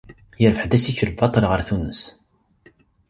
Yerbeḥ-d 0.41 0.77
assikel 0.77 1.11
baṭel 1.17 1.45
ɣer 1.47 1.61
Tunes. 1.67 2.01